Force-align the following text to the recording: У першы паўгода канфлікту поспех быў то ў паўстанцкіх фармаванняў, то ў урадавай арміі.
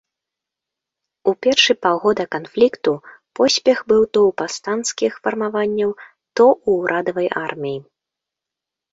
У 1.31 1.31
першы 1.45 1.73
паўгода 1.85 2.23
канфлікту 2.35 2.91
поспех 3.39 3.77
быў 3.91 4.01
то 4.17 4.23
ў 4.29 4.35
паўстанцкіх 4.43 5.11
фармаванняў, 5.27 5.91
то 6.41 6.47
ў 6.55 6.79
урадавай 6.79 7.27
арміі. 7.43 7.75